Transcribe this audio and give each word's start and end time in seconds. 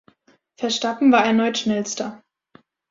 Verstappen 0.57 1.11
war 1.11 1.23
erneut 1.25 1.59
Schnellster. 1.59 2.23